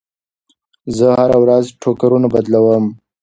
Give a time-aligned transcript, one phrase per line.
[0.97, 2.85] زه هره ورځ ټوکرونه بدلوم.